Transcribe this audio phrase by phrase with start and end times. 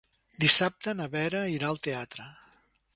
[0.45, 2.31] Dissabte na Vera irà al teatre.